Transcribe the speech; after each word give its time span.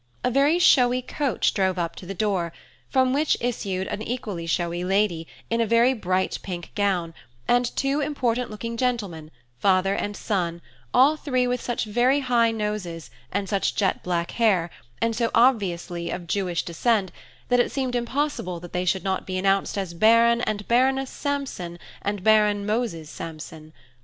A 0.23 0.31
very 0.31 0.57
showy 0.57 1.03
coach 1.03 1.53
drove 1.53 1.77
up 1.77 1.95
to 1.97 2.07
the 2.07 2.15
door, 2.15 2.51
from 2.89 3.13
which 3.13 3.37
issued 3.39 3.85
an 3.89 4.01
equally 4.01 4.47
showy 4.47 4.83
lady, 4.83 5.27
in 5.47 5.61
a 5.61 5.65
very 5.67 5.93
bright 5.93 6.39
pink 6.41 6.71
gown, 6.73 7.13
and 7.47 7.67
two 7.75 7.99
important 7.99 8.49
looking 8.49 8.77
gentlemen, 8.77 9.29
father 9.59 9.93
and 9.93 10.17
son, 10.17 10.59
all 10.91 11.17
three 11.17 11.45
with 11.45 11.61
such 11.61 11.83
very 11.85 12.21
high 12.21 12.49
noses, 12.49 13.11
and 13.31 13.47
such 13.47 13.75
jet 13.75 14.01
black 14.01 14.31
hair, 14.31 14.71
and 14.99 15.15
so 15.15 15.29
obviously 15.35 16.09
of 16.09 16.25
Jewish 16.25 16.63
descent, 16.65 17.11
that 17.49 17.59
it 17.59 17.71
seemed 17.71 17.93
impossible 17.95 18.59
that 18.59 18.73
they 18.73 18.85
should 18.85 19.03
not 19.03 19.27
be 19.27 19.37
announced 19.37 19.77
as 19.77 19.93
Baron 19.93 20.41
and 20.41 20.67
Baroness 20.67 21.11
Sampson 21.11 21.77
and 22.01 22.23
Baron 22.23 22.65
Moses 22.65 23.07
Sampson. 23.07 23.71